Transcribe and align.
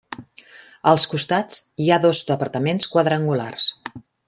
Als 0.91 1.05
costats 1.11 1.59
hi 1.85 1.91
ha 1.97 2.01
dos 2.07 2.23
departaments 2.33 2.91
quadrangulars. 2.95 3.71